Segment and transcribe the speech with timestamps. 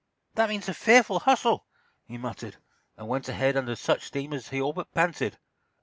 [0.33, 1.67] "That means a fearful hustle,"
[2.07, 2.55] he muttered,
[2.97, 5.37] and went ahead under such steam that he all but panted.